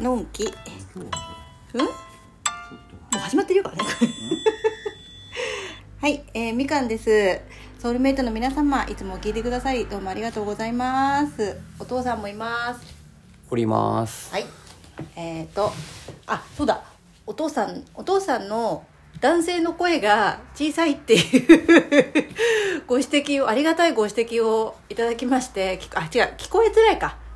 [0.00, 0.44] のんき。
[0.44, 1.78] う。
[1.78, 1.80] ん？
[1.80, 1.90] も
[3.14, 3.84] う始まってるよからね
[6.00, 7.40] はい、えー、みかんです。
[7.80, 11.58] ソウルメイトの皆様いつも聞いてくださりどうもありがとうございます。
[11.80, 12.80] お父さんもいます。
[13.50, 14.32] おります。
[14.32, 14.46] はい。
[15.16, 15.72] えーと
[16.26, 16.84] あそうだ。
[17.26, 18.84] お父さんお父さんの
[19.20, 27.16] 男性の声が小さいっていうご指摘をありがたいご指摘をいただきましてきあ違う聞こえづらいか。
[27.24, 27.27] 聞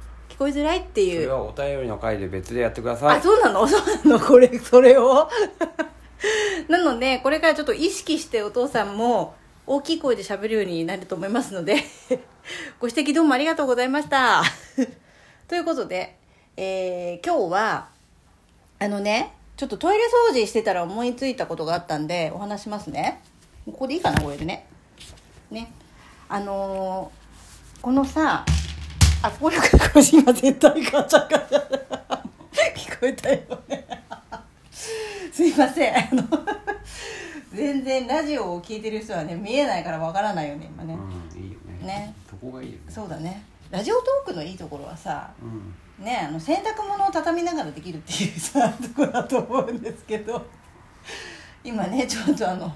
[0.42, 1.20] こえづらいってそいう。
[1.22, 3.18] れはお便りの回で別でやってください。
[3.18, 3.66] あそうなの？
[3.68, 4.20] そうなの？
[4.20, 5.28] これそれを？
[6.68, 9.34] なのでこれからちょっと意識してお父さんも
[9.66, 11.76] 大きい声で喋るようになると思いますので
[12.80, 14.42] ご指摘どうもありがとうございました。
[15.48, 16.16] ということで、
[16.56, 17.88] えー今日は
[18.78, 23.20] あのねちょっとトイレ掃除してたら思いついたことがあったんでお話しますね。
[23.66, 24.20] ここでいいかな？
[24.20, 24.66] これでね。
[25.50, 25.70] ね。
[26.28, 28.44] あのーこのさ
[29.22, 29.62] あこれこ
[29.94, 31.60] れ今絶対ガチャガチャ
[32.74, 33.86] 聞こえたよね。
[35.32, 35.96] すいません。
[35.96, 36.24] あの
[37.54, 41.86] 全然ラジオを聞いてる人はね見えないからわからないよね今ね、うんいいよね。
[41.86, 42.14] ね。
[42.28, 42.80] そこがいいよね。
[42.88, 43.44] そうだね。
[43.70, 46.04] ラジオトークのいいところはさうん。
[46.04, 50.44] ねあの洗濯物を畳みながらできるっていうさところだと思うんですけど。
[51.62, 52.72] 今ねちょっとあの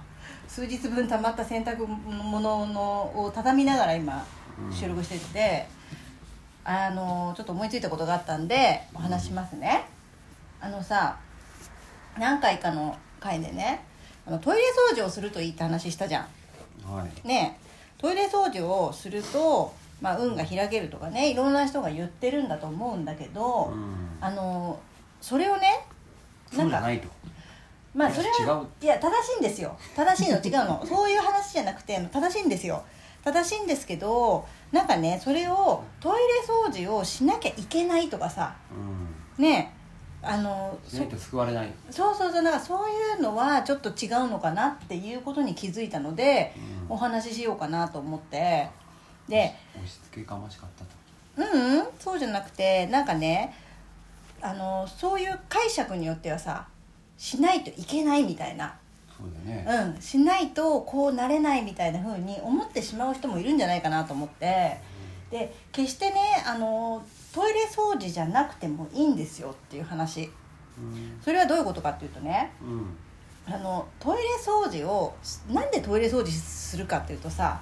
[0.46, 4.24] 数日分たまった洗濯物のを畳みながら今
[4.64, 4.72] うん。
[4.72, 5.68] 収録してて、
[6.68, 9.86] あのちょっと思いついたことがあったんでお話しますね、
[10.60, 11.16] あのさ
[12.18, 13.84] 何回かの回でね
[14.26, 16.26] あのトイレ掃除をするといいって話したじゃん。
[16.92, 17.28] はい。
[17.28, 17.60] ね
[17.98, 24.18] トイレ掃除をすると、まあ、運が開けるとかねいろんな人が言ってるんだと思うんだけど、うん。
[24.20, 24.80] あの
[25.20, 25.86] それをね
[26.52, 27.06] そうじゃないと。
[27.94, 29.78] まあそれはいや正しいんですよ。
[29.94, 30.84] 正しいの違うの。
[30.84, 32.82] そういう話じゃなくて正しいんですよ
[33.26, 39.42] 正しいんですけどなんかねそれをトイレ掃除をしなきゃいけないとかさうん。
[39.42, 39.74] ね
[40.22, 41.72] あのそ救われない。
[41.90, 46.52] そうそうそうなんかそういうのはちょっと違うのかなっていうことに気づいたので、
[46.88, 46.94] うん。
[46.94, 48.68] お話ししようかなと思って。
[49.28, 51.52] で押し付けがましかったと。
[51.52, 53.54] うん、うん、そうじゃなくてなんかね
[54.40, 56.66] あのそういう解釈によってはさ
[57.18, 58.76] しないといけないみたいな、
[59.16, 59.66] そうだね。
[59.94, 64.78] うん、しないとこうなれないみたいな風に思ってしまう人もいるんじゃないかなと思って。
[65.30, 67.04] で決してねあの
[67.34, 70.30] トイレ掃除じゃなくてもいいんですよっていう話。
[70.78, 71.18] うん。
[71.22, 72.96] それはどういうことかっていうとねうん。
[73.48, 75.14] あのトイレ掃除を
[75.50, 77.60] なんでトイレ掃除するかっていうとさ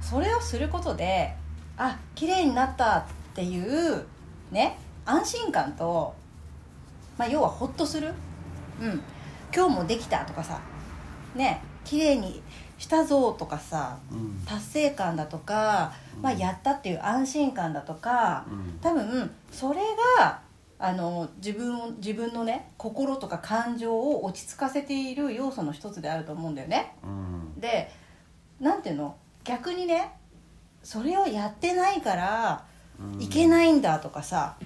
[0.00, 1.34] それをすることで
[1.76, 3.04] あ綺麗になったっ
[3.34, 4.04] ていう
[4.50, 6.14] ね安心感と、
[7.18, 8.12] まあ、要はホッとする。
[8.80, 9.02] うん
[9.54, 10.60] 今日もできたとかさ
[11.34, 12.42] ね綺麗に
[12.78, 14.42] したぞとかさうん。
[14.46, 15.92] 達成感だとか、
[16.22, 18.78] まあ、やったっていう安心感だとかうん。
[18.80, 19.80] 多分それ
[20.18, 20.40] が
[20.78, 26.94] あの自分を自分のね心とか感情を落ち着かせている要素の一つであると思うんだよね。
[27.02, 27.60] うん。
[27.60, 27.90] で
[28.60, 29.16] なんていうの？
[29.42, 30.12] 逆にね
[30.84, 32.64] それをやってないから
[33.00, 33.20] うん。
[33.22, 34.56] いけないんだとかさ、は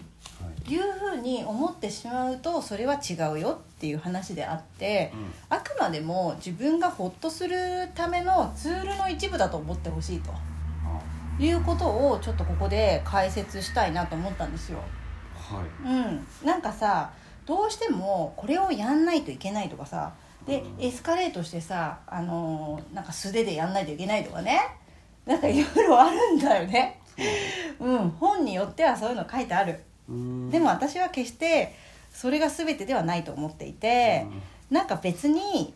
[0.66, 5.12] いいうふうに思ってしまうとそれは違うよっていう話であって、
[5.48, 11.00] あくまでも自分がホッとするためのツールの一部だと思ってほしいとあ
[11.38, 14.78] いうことをちょっとここで解説したいなと思ったんですよ。
[15.34, 15.88] はい。
[15.88, 17.10] うん、なんかさ
[17.44, 20.12] どうしてもこれをやんないといけないとかさ
[20.46, 20.84] でうん。
[20.84, 24.60] エスカレートしてさ、あのーなんか素手でやんないといけないとかね。
[25.26, 27.00] なんかいろいろあるんだよね。
[27.78, 27.94] う。
[27.94, 28.10] ん。
[28.10, 29.72] 本によってはそういうの書いてある。
[29.72, 31.74] うんでも私は決して
[32.12, 34.26] それが全てではないと思っていて
[34.70, 35.72] なんか別に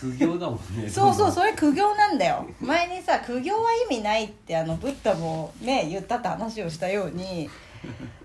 [0.00, 0.88] 苦行だもんね。
[0.90, 2.44] そうそうそれ苦行なんだよ。
[2.60, 7.48] 前にさ苦行は意味ないってあのブッダもね言ったって話をしたように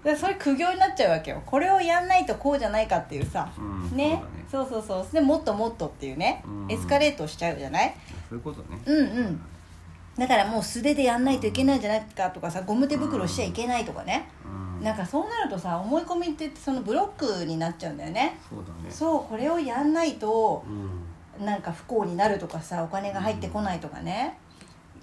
[0.04, 1.44] で それ苦行になっちゃうわけよ。
[1.46, 4.20] これをやんないとこうじゃないかっていうさ、うんね。
[4.52, 5.14] そうだそうそうそう。
[5.14, 6.72] でもっともっとっていうね、うん。
[6.72, 7.94] エスカレートしちゃうじゃない？
[8.30, 8.80] そういうことね。
[8.88, 9.42] うんうん。
[10.18, 14.37] だからもう素手でやんないといけないんじゃないかとかさゴム手袋しちゃいけないとかね、うん
[14.82, 18.40] なんかそうなるとさ思い込みってそのブロックになっちゃうんだよね。
[18.50, 18.92] そうだね。
[18.92, 21.46] そうこれをやんないとうん。
[21.46, 24.38] なんか不幸になるとかさお金が入ってこないとかね。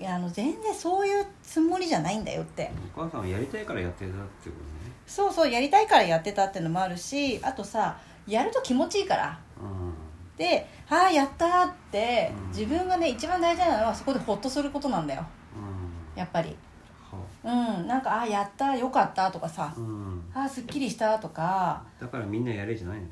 [0.01, 2.71] いやあの全然そういうつもりじゃないんだよって。
[2.97, 4.93] お母さんはやりたいからやってたってことね。
[5.07, 9.39] そうそうやりたいからやってたってのもあるしあとさやると気持ちいいから。
[9.61, 9.95] うん。
[10.37, 12.49] で「ああやった!」ってうん。
[12.49, 15.25] 自分がね一番大事なのはそこでホッとすることなんだよ。
[15.57, 16.19] うん。
[16.19, 16.49] やっぱり。
[16.49, 16.55] は
[17.45, 21.83] うんなんか「ああやったよかった」とかさうん「ああすっきりした」とか。
[22.01, 23.09] だからみんなやれじゃないのね。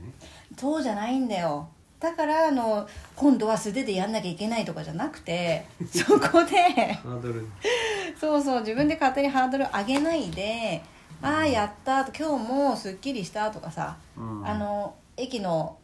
[0.57, 1.69] そうじゃないんだよ。
[2.01, 7.47] だからあの今度は素手でやんなきゃいけないとかじゃなくて そこでハードル。
[8.19, 10.83] そうそう自分で勝手にハードル上げないで
[11.23, 14.47] ああやったと今日もすっきりしたとかさ、うん。
[14.47, 15.77] あの駅の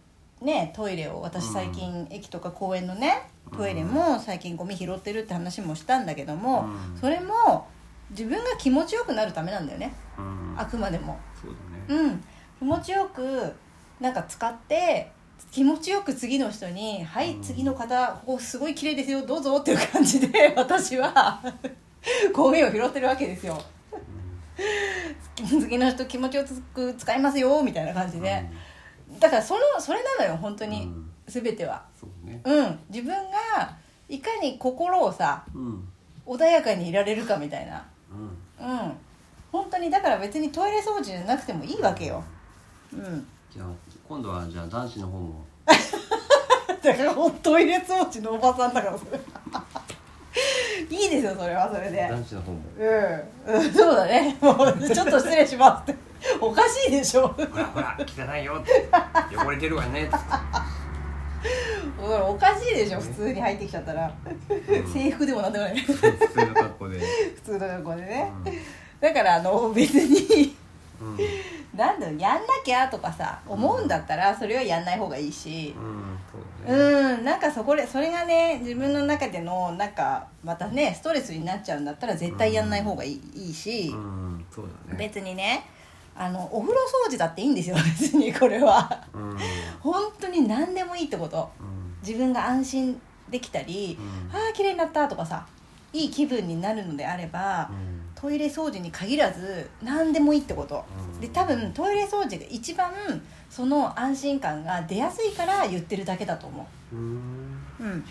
[0.42, 6.98] ねトイレを私最近、駅とか公園のねトイレも最近ゴミ拾ってるって話もしたんだけども、うん。
[7.00, 7.68] それも
[8.10, 9.92] 自分が気持ちよくなるためなんだよね。
[10.18, 10.54] うん。
[10.56, 11.18] あくまでも。
[11.40, 11.54] そう
[11.88, 12.02] だね。
[12.02, 12.24] うん。
[12.58, 13.52] 気持ちよく
[14.00, 15.10] なんか使って
[15.50, 17.42] 気持ちよく次の人に「はいうん。
[17.42, 21.40] 次の方ここすごい綺麗ですよどうぞ」っていう感じで 私は
[22.32, 23.60] ゴミを拾ってるわけですよ。
[25.46, 26.44] 次の人気持ちよ
[26.74, 28.44] く使いますよみたいな感じで、
[29.20, 31.10] だからそのそれなのよ本当に、うん。
[31.28, 31.84] 全ては。
[31.98, 32.40] そうね。
[32.44, 32.78] うん。
[32.88, 33.76] 自分が
[34.08, 35.88] いかに心をさうん。
[36.26, 38.66] 穏やかにいられるかみたいなうん。
[38.66, 38.92] うん。
[39.50, 42.22] 本当にだから別にトイレ掃除じゃなくてもいいわけよ。
[42.92, 43.26] うん。
[43.52, 43.66] じゃあ
[44.08, 45.44] 今度はじゃあ男子の方も。
[46.82, 49.18] だからトイレ掃除のおばさんだからそれ。
[50.90, 52.08] いいですよそれはそれで。
[52.10, 52.60] 男子の方も。
[52.78, 54.36] うん、うん、そうだね。
[54.40, 56.08] もうちょっと失礼しますって。
[56.40, 57.28] おかしいでしょ。
[57.28, 58.88] ほらほら汚いよって。
[59.36, 60.16] 汚れてるわねって
[62.16, 64.12] おかしいでしょ普通に入ってきちゃったら。
[64.92, 65.78] 制服でもなんでもない。
[65.78, 67.00] 普普通の格好で。
[67.44, 68.32] 通の学校でね。
[69.00, 70.56] だからあの別に
[71.00, 71.08] うん。
[71.08, 71.18] うん
[71.78, 75.74] なんだろうやんなきゃとかさ思うんだったらそれはやんない方がいいし。
[75.78, 76.74] うんね。
[76.74, 84.98] うんなんかそこでそれがね自分の中でのなんかまたねストレスになっちゃうんだったら絶対やんない方がいい,、いいし、うんそうだね。
[84.98, 85.66] 別にね
[86.16, 89.06] あのお風呂掃除だっていいんですよ 別にこれは。
[89.14, 89.30] うん。
[89.30, 89.38] うん
[89.80, 91.48] 本当に何でもいいってこと
[92.06, 93.00] 自分が安心
[93.30, 94.36] できたり、うん。
[94.36, 95.46] ああ綺麗になったとかさ
[95.92, 97.98] いい気分になるのであれば、うん。
[98.14, 100.84] トイレ掃除に限らず何でもいいってこと、
[101.14, 101.20] うん。
[101.20, 102.90] で多分トイレ掃除が一番
[103.48, 106.96] その安心感が出やすいから言ってるだけだと思う。
[106.96, 106.98] ん。
[107.80, 108.04] ううん。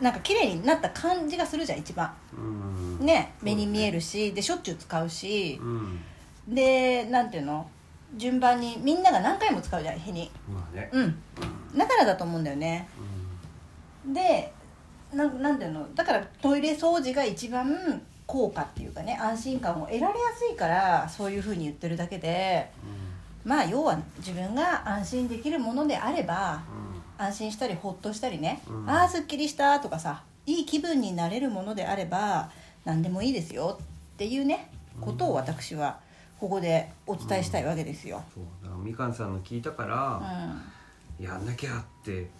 [0.00, 2.10] なんか綺麗になった感じがするじゃん一番。
[2.32, 2.40] う
[3.02, 3.06] ん。
[3.06, 5.58] ね目に見えるしでしょっちゅう使うし。
[5.60, 6.00] うん。
[6.48, 7.68] でなんていうの？
[8.16, 10.30] 順番にみんなが何回も使うじゃん日に。
[10.52, 10.88] まあね。
[10.92, 11.02] うん。
[11.02, 11.78] うん。
[11.78, 12.88] だからだと思うんだよね
[14.06, 14.52] で
[15.12, 15.94] なんなんていうの？
[15.94, 22.70] だからトイレ掃除が一番効果っていうかね安心感を得られやすいからそういうふうに言ってるだけで
[23.44, 26.62] まあ要は自分が安心できるものであれば
[27.18, 28.88] 安心したりほっとしたりね、うん。
[28.88, 32.50] ああすっきりしたとかさいい気分になれるものであれば
[32.84, 34.70] 何でもいいですよっていうね
[35.00, 35.98] ことを私は
[36.38, 38.22] ここでお伝えしたいわけですよ。
[38.34, 38.44] そう。
[38.64, 40.22] だみかんさんの聞いたかうら
[41.18, 42.30] やんなきゃってん、うん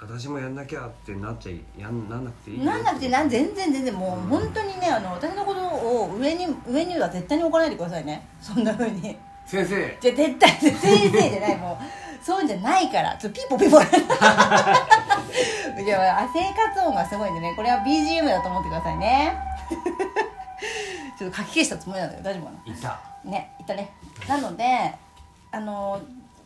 [0.00, 8.26] 私もやんなきゃってなっちゃいやんなんなくていいよなんなくてなん全然全然もううん本当にねあの私のことを上に上には絶対に怒らないでくださいね。
[8.40, 9.16] そんな風に。
[9.46, 9.98] 先生。
[10.00, 12.24] じゃ絶対先生じゃないもう。
[12.24, 13.16] そうじゃないから。
[13.16, 13.80] ちょっとピーポピーポ
[15.82, 17.52] いやあ生活音がすごいんでね。
[17.56, 19.36] これは BGM だと思ってくださいね。
[21.18, 22.88] ちょっと書き消したつもりなんだけど大丈夫かいた。
[23.24, 23.92] なねいったね。
[24.28, 24.94] なので
[25.50, 26.00] あの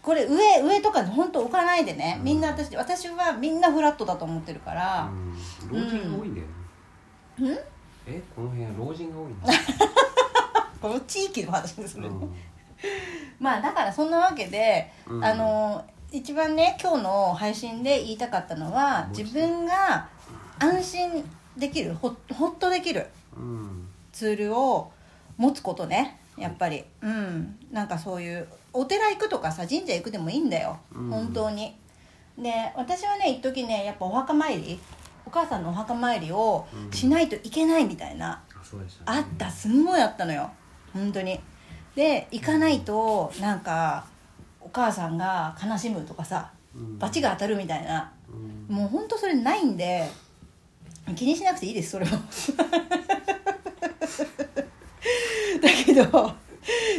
[0.07, 2.21] これ上上とか本当置かないでね。
[2.23, 5.11] みんな私私はみんなフラットだと思ってるから、
[5.69, 5.81] うん。
[5.81, 6.53] 老人が多いんだよね
[7.41, 7.59] うん？
[8.07, 9.49] えこの辺は老人が多いんだ
[10.81, 12.35] この地域の話ですね、うん。
[13.41, 15.25] まあだからそんなわけで、うん。
[15.25, 20.07] あの一番ね今日の配信で言いたかったのは自分が
[20.61, 23.89] 安心できるほほっとできるうん。
[24.13, 24.93] ツールを
[25.37, 26.85] 持つことねやっぱり。
[27.03, 27.59] うん。
[27.71, 31.11] なんかそういうお寺行くとかさ神社行くでもいいんだよ、うん。
[31.11, 31.77] 本当に。
[32.39, 34.79] で私はね一時ねやっぱお墓参り
[35.25, 38.43] お母さんのお墓参りをしないといけないみたいな、
[38.77, 39.19] うでしたね。
[39.19, 40.51] あったすんごいあったのよ。
[40.93, 41.41] 本当に。
[41.95, 44.05] で行かないとなんか
[44.61, 46.99] お母さんが悲しむとかさうん。
[46.99, 48.13] 罰が当たるみたいな。
[48.69, 48.77] うん。
[48.77, 50.09] もう本当それないんで
[51.15, 52.19] 気にしなくていいですそれも
[55.61, 56.33] だけど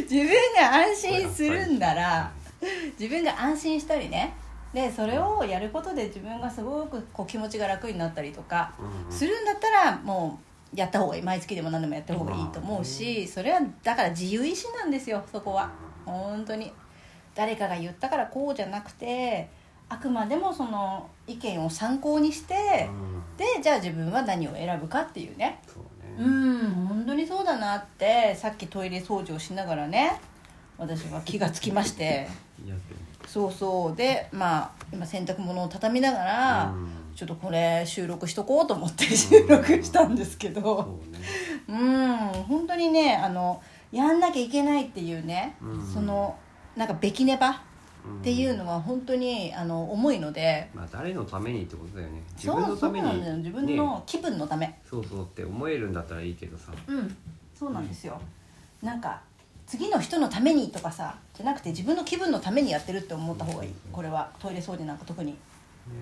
[0.02, 2.32] 自分が安心するんなら
[2.98, 4.34] 自分が安心したりね。
[4.72, 10.38] でそれをやることで自分がすごくこう気持ちが楽になったりとかうんするんだったらも
[10.74, 11.22] うやった方がいい。
[11.22, 15.70] 毎月でも何でもやった方がいいと思うしそれはだから自由意志なんですよそこは。
[16.04, 16.72] 本当に。
[17.34, 19.48] 誰かが言ったからこうじゃなくて
[19.88, 23.36] あくまでもその意見を参考にしてうん。
[23.36, 25.60] でじゃあ自分は何を選ぶかっていうね。
[25.66, 25.80] そ
[26.18, 30.20] うん本当にそうだなってさっきトイレ掃除をしながらね
[30.76, 32.28] 私は気がつきまして。
[33.26, 33.96] そうそう。
[33.96, 36.88] でまあ今洗濯物を畳みながら、うん。
[37.14, 40.62] ちょっとこれ収録しとこうと思って 収録したんですけど。
[40.62, 41.18] そうね。
[41.68, 43.60] うん本当にねあの
[43.90, 45.86] やんなきゃいけないっていうね、うん。
[45.92, 46.36] その
[46.76, 47.62] なんかべきねば
[48.08, 52.22] っうんていうのは本当にあの重いので、まあ誰のためにってことだよね。
[52.34, 53.32] 自分のためそうなんだよ。
[53.34, 56.72] に自分ねの気分のため、そうそうって思えるんだったらいいけどさ。
[56.86, 57.16] うん。
[57.54, 58.20] そうなんですよ。
[58.82, 59.20] なんか
[59.66, 63.74] 次の人のためにとかさじゃなくて自分の気分のためにやってるって思った方がいい。
[63.92, 64.30] これは。
[64.38, 65.36] トイレ掃除なんか特に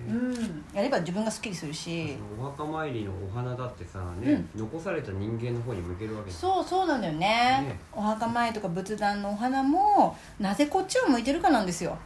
[0.07, 0.65] うん。
[0.73, 2.15] やれば自分がすっきりするし。
[2.39, 7.19] お墓参りのお花だってさね、残された人間の方に向けるわけそうそうなんだよね。
[7.67, 7.79] ね。
[7.91, 11.97] お墓参りとか仏壇のお花もなぜこっちを向いてるかなんですよ。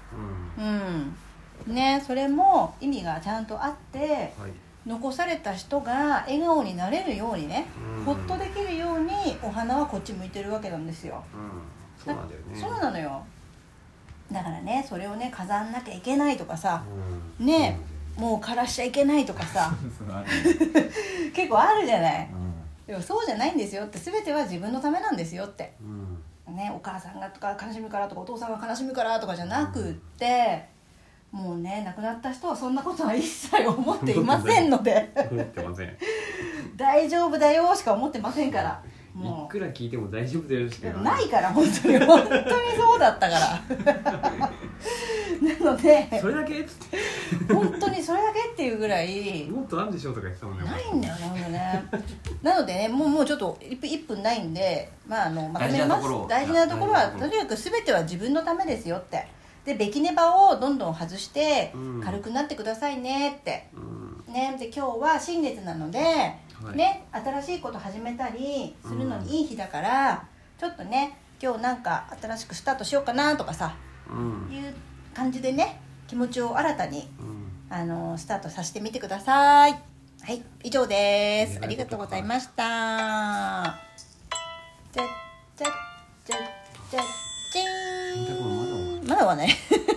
[0.58, 1.16] うん。
[1.68, 1.74] うん。
[1.76, 4.52] ねそれも意味がちゃんとあってはい。
[4.84, 7.68] 残された人が笑顔になれるようにね
[8.00, 8.04] うん。
[8.04, 9.12] ほっとできるように
[9.44, 11.24] お花はこっち向いてるわけなんですよ。
[11.34, 12.04] うん。
[12.04, 12.60] そうなんだよね。
[12.60, 13.24] そうなのよ
[14.32, 16.84] だからねそれをね飾んなきゃいけないとかさ
[17.40, 17.46] うん。
[17.46, 17.80] ね
[18.18, 19.74] もう枯らしちゃいけないとかさ
[21.34, 22.30] 結構あるじゃない。
[22.32, 22.52] うん。
[22.86, 25.74] でもそうじゃないんですよって全ては自分のためなんですよって。
[25.82, 26.56] うん。
[26.56, 30.66] ねお母さんがとか悲しむからとかお父さんが悲しむからとかじゃなくって
[31.32, 35.10] もうね亡くなった人はそんなことは一切思っていませんので。
[36.76, 38.82] 大丈夫だよしか思ってませんから
[39.14, 42.00] もくら聞いても大丈夫だよしかう言わないから本当に。
[42.00, 42.42] 本当に
[42.78, 43.62] そうだったから。
[45.42, 46.66] なのでそれだけ？
[47.52, 49.46] 本当にそれだけっていうぐらい。
[49.50, 50.66] もっとあるでしょとか言ってたもんね。
[50.66, 51.84] ないんだよねほんとね。
[52.42, 56.08] なのでねもうもうちょっと 1, 分1分ないんで、まあ、あのまとめます。
[56.08, 59.28] 大大事なところはとにかく全ては自分のためですよって。
[59.66, 62.02] でベキネバをどんどん外してうん。
[62.02, 64.34] 軽くなってくださいねって、うん。
[64.34, 66.00] ね、で今日は新月なので、
[66.74, 66.76] い。
[66.76, 70.24] ね、新しいこと始めたりするのにいい日だから、
[70.60, 73.76] ちょっとね今日なんか新しくスタートしようかなとかさ
[74.10, 74.54] うん。
[74.54, 74.74] いう
[75.14, 77.52] 感じでね気持ちを新たにうん。
[77.70, 79.72] あのスタートさせてみてください。
[79.72, 81.60] はい以上です。
[81.64, 83.80] ありがとうございました。
[84.92, 85.04] じゃ
[85.58, 85.68] じゃ
[86.26, 86.38] じゃ
[86.92, 87.02] じゃ
[89.88, 89.92] じ